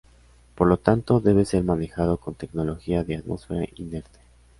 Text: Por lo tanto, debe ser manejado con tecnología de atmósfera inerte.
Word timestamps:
Por 0.55 0.65
lo 0.67 0.77
tanto, 0.77 1.19
debe 1.19 1.45
ser 1.45 1.63
manejado 1.63 2.17
con 2.17 2.33
tecnología 2.33 3.03
de 3.03 3.17
atmósfera 3.17 3.67
inerte. 3.75 4.17